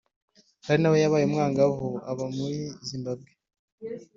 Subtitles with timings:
[0.65, 2.59] karina we yabaye umwangavu aba muri
[2.89, 3.29] zimbabwe